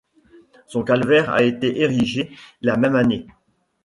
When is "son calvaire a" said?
0.65-1.43